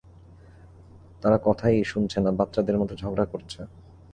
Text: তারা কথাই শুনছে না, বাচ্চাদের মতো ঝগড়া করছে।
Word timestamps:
তারা 1.21 1.37
কথাই 1.43 1.77
শুনছে 1.83 2.17
না, 2.19 2.31
বাচ্চাদের 2.31 2.75
মতো 2.77 2.93
ঝগড়া 2.95 3.25
করছে। 3.25 3.59